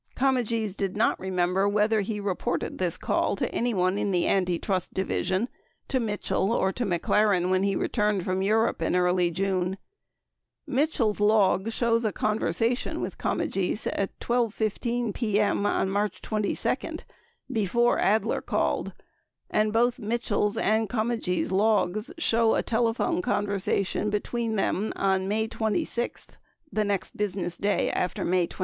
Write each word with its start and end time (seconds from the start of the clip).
Comegys 0.15 0.75
did 0.75 0.97
not 0.97 1.19
remember 1.19 1.69
whether 1.69 2.01
he 2.01 2.19
re 2.19 2.33
ported 2.33 2.79
this 2.79 2.97
call 2.97 3.35
to 3.35 3.47
anyone 3.53 3.99
in 3.99 4.09
the 4.09 4.27
Antitrust 4.27 4.95
Division, 4.95 5.47
to 5.89 5.99
Mitchell, 5.99 6.51
or 6.51 6.71
to 6.71 6.87
McLaren 6.87 7.51
when 7.51 7.61
he 7.61 7.75
returned 7.75 8.25
from 8.25 8.41
Europe 8.41 8.81
in 8.81 8.95
early 8.95 9.29
June. 9.29 9.77
Mitchell's 10.65 11.19
log 11.19 11.71
shows 11.71 12.03
a 12.03 12.11
conversation 12.11 12.99
with 12.99 13.19
Comegys 13.19 13.85
at 13.93 14.19
12 14.19 14.51
:15 14.55 15.13
p.m. 15.13 15.67
on 15.67 15.91
May 15.93 16.09
22, 16.09 16.65
before 17.51 17.99
Adler 17.99 18.41
called, 18.41 18.93
22 18.95 19.03
and 19.51 19.71
both 19.71 19.99
Mitchell's 19.99 20.57
and 20.57 20.89
Comegys' 20.89 21.51
logs 21.51 22.07
23 22.07 22.15
show 22.23 22.55
a 22.55 22.63
telephone 22.63 23.21
conversation 23.21 24.09
between 24.09 24.55
them 24.55 24.91
on 24.95 25.27
May 25.27 25.47
25, 25.47 26.25
the 26.71 26.83
next 26.83 27.15
business 27.17 27.55
day 27.55 27.91
after 27.91 28.25
May 28.25 28.47
22. 28.47 28.59